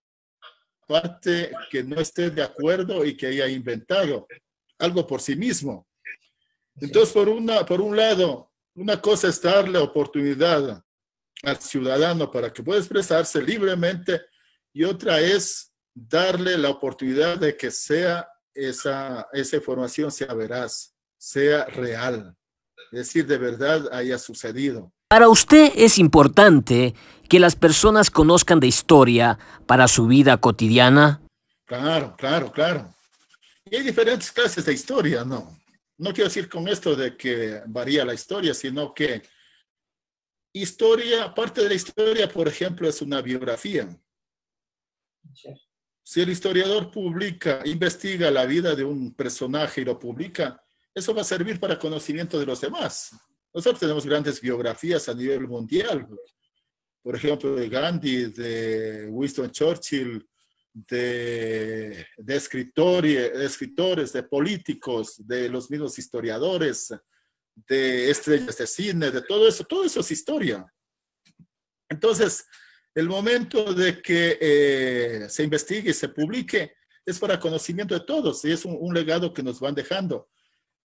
parte 0.88 1.52
que 1.70 1.84
no 1.84 2.00
esté 2.02 2.30
de 2.32 2.42
acuerdo 2.42 3.06
y 3.06 3.16
que 3.16 3.28
haya 3.28 3.48
inventado 3.48 4.28
algo 4.80 5.06
por 5.06 5.22
sí 5.22 5.36
mismo. 5.36 5.88
Entonces, 6.76 7.14
por, 7.14 7.30
una, 7.30 7.66
por 7.66 7.80
un 7.80 7.96
lado, 7.96 8.52
una 8.76 9.00
cosa 9.00 9.28
es 9.28 9.42
darle 9.42 9.78
oportunidad 9.78 10.84
al 11.44 11.58
ciudadano 11.58 12.32
para 12.32 12.52
que 12.52 12.64
pueda 12.64 12.80
expresarse 12.80 13.42
libremente 13.42 14.22
y 14.74 14.84
otra 14.84 15.20
es 15.20 15.72
darle 15.94 16.58
la 16.58 16.70
oportunidad 16.70 17.38
de 17.38 17.56
que 17.56 17.72
sea 17.72 18.28
esa, 18.54 19.28
esa 19.34 19.56
información 19.56 20.12
sea 20.12 20.34
veraz, 20.34 20.96
sea 21.18 21.66
real, 21.66 22.36
decir, 22.92 23.26
de 23.28 23.38
verdad 23.38 23.94
haya 23.94 24.18
sucedido. 24.18 24.92
Para 25.08 25.30
usted 25.30 25.72
es 25.76 25.98
importante 25.98 26.96
que 27.28 27.40
las 27.40 27.56
personas 27.56 28.10
conozcan 28.10 28.60
de 28.60 28.68
historia 28.68 29.38
para 29.66 29.88
su 29.88 30.08
vida 30.08 30.38
cotidiana. 30.38 31.22
Claro, 31.66 32.16
claro, 32.18 32.52
claro. 32.52 32.94
Y 33.66 33.76
hay 33.76 33.84
diferentes 33.84 34.32
clases 34.32 34.66
de 34.66 34.74
historia, 34.74 35.24
¿no? 35.24 35.58
No 35.98 36.14
quiero 36.14 36.30
decir 36.30 36.50
con 36.50 36.68
esto 36.68 36.96
de 36.96 37.16
que 37.16 37.62
varía 37.68 38.04
la 38.04 38.14
historia, 38.14 38.54
sino 38.54 38.94
que 38.94 39.22
historia, 40.52 41.34
parte 41.34 41.62
de 41.62 41.70
la 41.70 41.76
historia, 41.76 42.28
por 42.28 42.48
ejemplo, 42.48 42.90
es 42.90 43.02
una 43.02 43.22
biografía. 43.22 43.88
Si 46.04 46.22
el 46.22 46.30
historiador 46.30 46.92
publica, 46.92 47.62
investiga 47.66 48.32
la 48.32 48.46
vida 48.46 48.76
de 48.76 48.84
un 48.84 49.14
personaje 49.14 49.82
y 49.82 49.86
lo 49.86 49.98
publica, 50.00 50.62
eso 50.94 51.14
va 51.14 51.22
a 51.22 51.26
servir 51.26 51.60
para 51.60 51.80
conocimiento 51.80 52.40
de 52.40 52.46
los 52.46 52.62
demás. 52.62 53.12
Nosotros 53.54 53.80
tenemos 53.80 54.06
grandes 54.06 54.40
biografías 54.40 55.08
a 55.10 55.14
nivel 55.14 55.48
mundial. 55.48 56.08
Por 57.02 57.16
ejemplo, 57.16 57.56
de 57.56 57.70
Gandhi, 57.70 58.26
de 58.32 59.08
Winston 59.10 59.52
Churchill, 59.52 60.26
de, 60.74 62.06
de, 62.18 62.36
escritores, 62.36 63.34
de 63.34 63.46
escritores, 63.46 64.14
de 64.14 64.24
políticos, 64.24 65.16
de 65.18 65.50
los 65.50 65.70
mismos 65.70 65.98
historiadores, 66.00 66.94
de 67.56 68.10
estrellas 68.10 68.58
de 68.58 68.68
cine, 68.68 69.12
de 69.12 69.22
todo 69.22 69.48
eso, 69.48 69.64
todo 69.64 69.84
eso 69.84 70.00
es 70.00 70.12
historia. 70.12 70.66
Entonces, 71.90 72.46
el 72.94 73.08
momento 73.08 73.74
de 73.74 74.02
que 74.02 74.38
eh, 74.40 75.30
se 75.30 75.44
investigue 75.44 75.92
y 75.92 75.94
se 75.94 76.10
publique 76.10 76.74
es 77.06 77.20
para 77.20 77.40
conocimiento 77.40 77.94
de 77.94 78.06
todos 78.06 78.44
y 78.46 78.52
es 78.52 78.66
un, 78.66 78.94
legado 78.94 79.34
que 79.34 79.44
nos 79.44 79.60
van 79.60 79.76
dejando. 79.76 80.30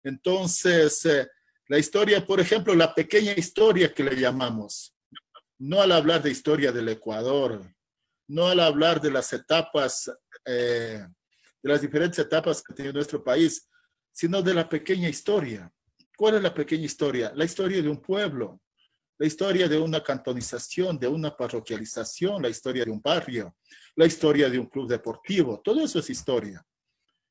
Entonces, 0.07 1.05
eh, 1.05 1.27
la 1.67 1.79
historia, 1.79 2.25
por 2.25 2.39
ejemplo, 2.39 2.73
la 2.77 2.95
pequeña 2.95 3.33
historia 3.33 3.93
que 3.93 4.05
le 4.05 4.15
llamamos, 4.15 4.95
no 5.59 5.83
al 5.83 5.91
hablar 5.91 6.23
de 6.23 6.31
historia 6.31 6.71
del 6.71 6.89
Ecuador, 6.91 7.61
no 8.29 8.47
al 8.47 8.61
hablar 8.61 9.01
de 9.01 9.11
las 9.11 9.33
etapas, 9.33 10.09
eh, 10.45 11.05
de 11.61 11.69
las 11.69 11.81
diferentes 11.81 12.21
etapas 12.21 12.63
que 12.63 12.73
tiene 12.73 12.93
nuestro 12.93 13.25
país, 13.25 13.69
sino 14.13 14.43
de 14.43 14.55
la 14.55 14.69
pequeña 14.69 15.09
historia. 15.09 15.69
¿Cuál 16.17 16.37
es 16.37 16.43
la 16.43 16.55
pequeña 16.55 16.85
historia? 16.85 17.33
La 17.35 17.45
historia 17.45 17.83
de 17.83 17.89
un 17.89 18.01
pueblo, 18.01 18.61
la 19.19 19.27
historia 19.27 19.67
de 19.67 19.77
una 19.77 20.05
cantonización, 20.05 21.01
de 21.01 21.09
una 21.09 21.37
parroquialización, 21.37 22.41
la 22.43 22.49
historia 22.49 22.85
de 22.85 22.93
un 22.93 23.03
barrio, 23.03 23.57
la 23.97 24.07
historia 24.07 24.49
de 24.49 24.61
un 24.61 24.67
club 24.67 24.89
deportivo, 24.89 25.61
todo 25.65 25.85
eso 25.85 25.99
es 25.99 26.09
historia. 26.11 26.65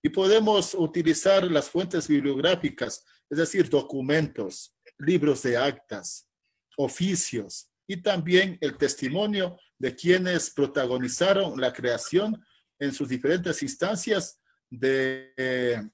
Y 0.05 0.09
podemos 0.09 0.75
utilizar 0.75 1.43
las 1.45 1.67
fuentes 1.67 2.07
bibliográficas, 2.07 3.03
es 3.27 3.39
decir, 3.39 3.67
documentos, 3.67 4.77
libros 4.99 5.41
de 5.41 5.57
actas, 5.57 6.29
oficios 6.77 7.71
y 7.87 7.97
también 8.03 8.55
el 8.61 8.77
testimonio 8.77 9.57
de 9.79 9.95
quienes 9.95 10.51
protagonizaron 10.51 11.59
la 11.59 11.73
creación 11.73 12.39
en 12.77 12.93
sus 12.93 13.09
diferentes 13.09 13.63
instancias 13.63 14.39
de, 14.69 15.89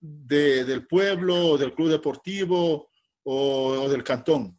del 0.00 0.86
pueblo, 0.86 1.58
del 1.58 1.74
club 1.74 1.90
deportivo 1.90 2.88
o, 3.22 3.86
del 3.86 4.02
cantón. 4.02 4.58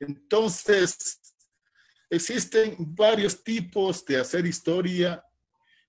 Entonces, 0.00 1.20
existen 2.08 2.74
varios 2.78 3.44
tipos 3.44 4.02
de 4.06 4.16
hacer 4.16 4.46
historia. 4.46 5.22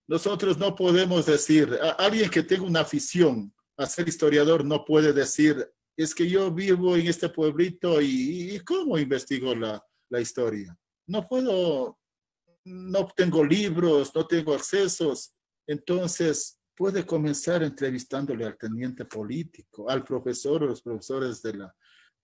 Nosotros 0.07 0.57
no 0.57 0.75
podemos 0.75 1.25
decir, 1.25 1.77
alguien 1.97 2.29
que 2.29 2.43
tenga 2.43 2.63
una 2.63 2.81
afición 2.81 3.53
a 3.77 3.85
ser 3.85 4.07
historiador 4.07 4.63
no 4.63 4.85
puede 4.85 5.13
decir, 5.13 5.69
es 5.95 6.15
que 6.15 6.29
yo 6.29 6.51
vivo 6.51 6.95
en 6.95 7.07
este 7.07 7.29
pueblito 7.29 8.01
y, 8.01 8.59
¿cómo 8.65 8.97
investigo 8.97 9.53
la, 9.53 9.83
la 10.09 10.21
historia? 10.21 10.77
no 11.07 11.27
puedo, 11.27 11.97
no 12.65 13.07
tengo 13.15 13.43
libros, 13.43 14.13
no 14.13 14.27
tengo 14.27 14.53
accesos. 14.53 15.33
Entonces, 15.65 16.59
puede 16.75 17.05
comenzar 17.05 17.63
entrevistándole 17.63 18.45
al 18.45 18.57
teniente 18.57 19.05
político, 19.05 19.89
al 19.89 20.03
profesor 20.03 20.63
o 20.63 20.67
los 20.67 20.81
profesores 20.81 21.41
de 21.41 21.53
la, 21.55 21.75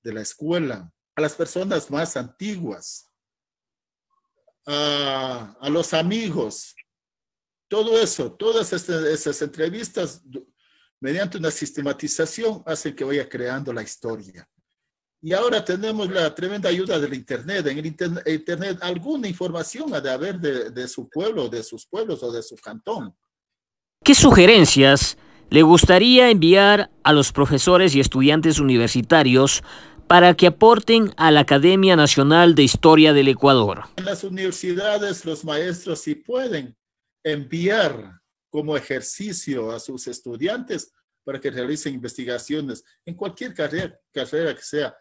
de 0.03 0.13
la 0.13 0.21
escuela, 0.21 0.91
a 1.15 1.21
las 1.21 1.33
personas 1.33 1.89
más 1.89 2.15
antiguas, 2.17 3.09
a, 4.65 5.55
a 5.59 5.69
los 5.69 5.93
amigos. 5.93 6.75
Todo 7.73 7.99
eso, 7.99 8.31
todas 8.31 8.71
estas, 8.71 9.03
esas 9.03 9.41
entrevistas, 9.41 10.21
mediante 10.99 11.39
una 11.39 11.49
sistematización, 11.49 12.61
hacen 12.67 12.95
que 12.95 13.03
vaya 13.03 13.27
creando 13.27 13.73
la 13.73 13.81
historia. 13.81 14.47
Y 15.19 15.33
ahora 15.33 15.65
tenemos 15.65 16.07
la 16.11 16.35
tremenda 16.35 16.69
ayuda 16.69 16.99
del 16.99 17.15
Internet. 17.15 17.65
En 17.65 17.79
el 17.79 17.87
Internet, 17.87 18.77
alguna 18.79 19.27
información 19.27 19.91
ha 19.95 19.99
de 19.99 20.11
haber 20.11 20.39
de, 20.39 20.87
su 20.87 21.09
pueblo, 21.09 21.49
de 21.49 21.63
sus 21.63 21.87
pueblos 21.87 22.21
o 22.21 22.31
de 22.31 22.43
su 22.43 22.55
cantón. 22.57 23.15
¿Qué 24.03 24.13
sugerencias 24.13 25.17
le 25.49 25.63
gustaría 25.63 26.29
enviar 26.29 26.91
a 27.01 27.11
los 27.11 27.31
profesores 27.31 27.95
y 27.95 27.99
estudiantes 27.99 28.59
universitarios 28.59 29.63
para 30.05 30.35
que 30.35 30.45
aporten 30.45 31.11
a 31.17 31.31
la 31.31 31.39
Academia 31.39 31.95
Nacional 31.95 32.53
de 32.53 32.61
Historia 32.61 33.13
del 33.13 33.29
Ecuador? 33.29 33.85
En 33.95 34.05
las 34.05 34.23
universidades 34.23 35.25
los 35.25 35.43
maestros 35.43 36.01
sí 36.01 36.13
pueden 36.13 36.77
enviar 37.23 38.19
como 38.49 38.77
ejercicio 38.77 39.71
a 39.71 39.79
sus 39.79 40.07
estudiantes 40.07 40.91
para 41.23 41.39
que 41.39 41.49
realicen 41.49 41.93
investigaciones 41.93 42.83
en 43.05 43.15
cualquier 43.15 43.53
carrera, 43.53 43.97
que 44.11 44.61
sea 44.61 44.95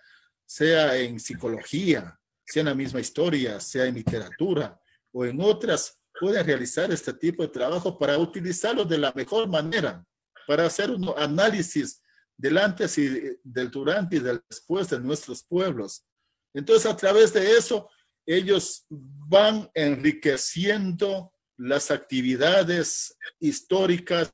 sea 0.52 0.98
en 0.98 1.18
psicología, 1.18 2.18
sea 2.44 2.60
en 2.60 2.66
la 2.66 2.74
misma 2.74 3.00
historia, 3.00 3.58
sea 3.58 3.86
en 3.86 3.94
literatura 3.94 4.78
o 5.10 5.24
en 5.24 5.40
otras, 5.40 5.98
pueden 6.20 6.44
realizar 6.46 6.92
este 6.92 7.14
tipo 7.14 7.42
de 7.42 7.48
trabajo 7.48 7.98
para 7.98 8.18
utilizarlo 8.18 8.84
de 8.84 8.98
la 8.98 9.12
mejor 9.12 9.48
manera, 9.48 10.04
para 10.46 10.66
hacer 10.66 10.90
un 10.90 11.10
análisis 11.16 12.02
del 12.36 12.58
antes 12.58 12.98
y 12.98 13.38
del 13.42 13.70
durante 13.70 14.16
y 14.16 14.18
del 14.18 14.42
después 14.46 14.90
de 14.90 15.00
nuestros 15.00 15.42
pueblos. 15.42 16.04
Entonces, 16.52 16.84
a 16.84 16.96
través 16.96 17.32
de 17.32 17.56
eso, 17.56 17.88
ellos 18.26 18.84
van 18.90 19.70
enriqueciendo 19.72 21.31
las 21.56 21.90
actividades 21.90 23.16
históricas 23.40 24.32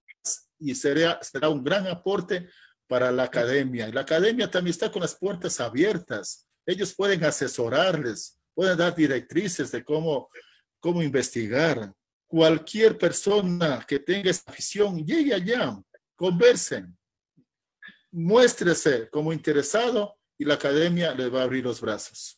y 0.59 0.75
será, 0.75 1.19
será 1.23 1.49
un 1.49 1.63
gran 1.63 1.87
aporte 1.87 2.49
para 2.87 3.13
la 3.13 3.25
academia. 3.25 3.89
La 3.89 4.01
academia 4.01 4.51
también 4.51 4.73
está 4.73 4.91
con 4.91 5.03
las 5.03 5.15
puertas 5.15 5.61
abiertas. 5.61 6.49
Ellos 6.67 6.95
pueden 6.95 7.25
asesorarles, 7.25 8.39
pueden 8.55 8.79
dar 8.79 8.95
directrices 8.95 9.71
de 9.71 9.85
cómo, 9.85 10.31
cómo 10.81 11.03
investigar. 11.03 11.93
Cualquier 12.27 12.99
persona 12.99 13.85
que 13.87 14.01
tenga 14.01 14.31
esta 14.31 14.51
afición, 14.51 15.05
llegue 15.05 15.33
allá, 15.33 15.81
conversen, 16.15 16.97
muéstrese 18.11 19.09
como 19.11 19.33
interesado 19.33 20.19
y 20.37 20.45
la 20.45 20.55
academia 20.55 21.15
le 21.15 21.29
va 21.29 21.41
a 21.41 21.45
abrir 21.45 21.65
los 21.65 21.81
brazos. 21.81 22.38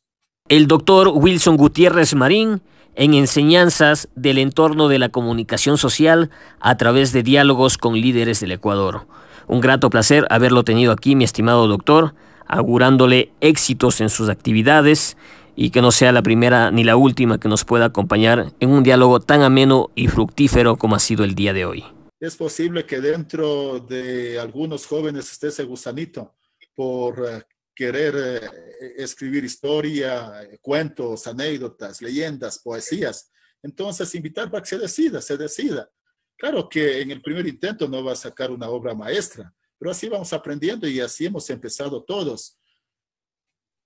El 0.51 0.67
doctor 0.67 1.13
Wilson 1.15 1.57
Gutiérrez 1.57 2.17
Marín 2.17 2.61
en 2.97 3.15
enseñanzas 3.15 4.09
del 4.17 4.37
entorno 4.37 4.89
de 4.89 4.99
la 4.99 5.09
comunicación 5.09 5.79
social 5.79 6.29
a 6.59 6.77
través 6.77 7.13
de 7.13 7.23
diálogos 7.23 7.79
con 7.79 7.95
líderes 7.95 8.41
del 8.41 8.51
Ecuador. 8.51 9.07
Un 9.47 9.61
grato 9.61 9.91
placer 9.91 10.27
haberlo 10.29 10.65
tenido 10.65 10.91
aquí, 10.91 11.15
mi 11.15 11.23
estimado 11.23 11.69
doctor, 11.69 12.17
augurándole 12.49 13.31
éxitos 13.41 14.01
en 14.01 14.09
sus 14.09 14.29
actividades 14.29 15.17
y 15.55 15.71
que 15.71 15.83
no 15.83 15.93
sea 15.93 16.11
la 16.11 16.21
primera 16.21 16.73
ni 16.73 16.83
la 16.83 16.97
última 16.97 17.39
que 17.39 17.49
nos 17.49 17.65
pueda 17.65 17.85
acompañar 17.85 18.53
en 18.59 18.71
un 18.71 18.83
diálogo 18.83 19.21
tan 19.21 19.43
ameno 19.43 19.91
y 19.95 20.09
fructífero 20.09 20.75
como 20.75 20.97
ha 20.97 20.99
sido 20.99 21.23
el 21.23 21.37
día 21.37 21.53
de 21.53 21.65
hoy. 21.65 21.85
Es 22.19 22.35
posible 22.35 22.85
que 22.87 23.01
dentro 23.01 23.79
de 23.79 24.41
algunos 24.41 24.85
jóvenes 24.85 25.31
esté 25.31 25.47
ese 25.47 25.63
gusanito 25.63 26.35
por 26.75 27.25
eh, 27.25 27.45
querer 27.75 28.15
eh, 28.17 28.95
escribir 28.99 29.45
historia, 29.45 30.49
cuentos, 30.61 31.27
anécdotas, 31.27 32.01
leyendas, 32.03 32.59
poesías. 32.59 33.31
Entonces, 33.63 34.15
invitar 34.15 34.51
para 34.51 34.63
que 34.63 34.69
se 34.69 34.79
decida, 34.79 35.21
se 35.21 35.37
decida. 35.37 35.91
Claro 36.37 36.69
que 36.69 37.03
en 37.03 37.11
el 37.11 37.21
primer 37.21 37.47
intento 37.47 37.87
no 37.87 38.03
va 38.03 38.13
a 38.13 38.17
sacar 38.17 38.51
una 38.51 38.69
obra 38.69 38.95
maestra, 38.95 39.55
pero 39.79 39.91
así 39.91 40.09
vamos 40.09 40.33
aprendiendo 40.33 40.89
y 40.89 41.01
así 41.01 41.27
hemos 41.27 41.49
empezado 41.51 42.03
todos. 42.03 42.59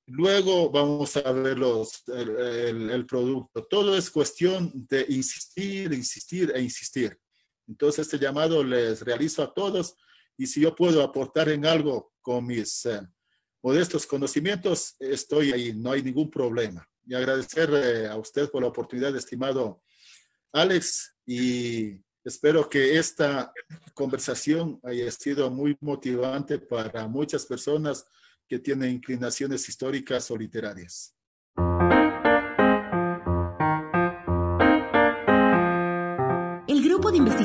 Luego 0.07 0.71
vamos 0.71 1.17
a 1.17 1.33
ver 1.33 1.59
los, 1.59 2.07
el, 2.09 2.91
el, 2.91 3.07
producto. 3.07 3.65
Todo 3.65 3.97
es 3.97 4.11
cuestión 4.11 4.71
de 4.75 5.07
insistir, 5.09 5.93
insistir 5.93 6.53
e 6.55 6.61
insistir. 6.61 7.19
Entonces, 7.67 8.07
este 8.07 8.19
llamado 8.19 8.63
les 8.63 9.01
realizo 9.01 9.43
a 9.43 9.53
todos 9.53 9.97
y 10.37 10.47
si 10.47 10.61
yo 10.61 10.75
puedo 10.75 11.03
aportar 11.03 11.49
en 11.49 11.65
algo 11.65 12.13
con 12.21 12.47
mis 12.47 12.87
eh, 12.87 13.01
modestos 13.65 14.07
conocimientos, 14.07 14.95
estoy 15.01 15.51
ahí, 15.51 15.73
no 15.73 15.93
hay 15.93 16.03
ningún 16.03 16.31
problema. 16.31 16.87
Y 17.07 17.15
agradecer 17.15 17.71
eh, 17.73 18.07
a 18.07 18.17
usted 18.17 18.51
por 18.51 18.61
la 18.61 18.69
oportunidad, 18.69 19.17
estimado 19.17 19.81
Alex, 20.53 21.17
y 21.25 21.99
espero 22.23 22.69
que 22.69 22.99
esta 22.99 23.51
conversación 23.95 24.79
haya 24.83 25.11
sido 25.11 25.51
muy 25.51 25.79
motivante 25.81 26.59
para 26.59 27.09
muchas 27.09 27.47
personas 27.47 28.05
que 28.47 28.59
tienen 28.59 28.91
inclinaciones 28.91 29.67
históricas 29.67 30.31
o 30.31 30.37
literarias. 30.37 31.15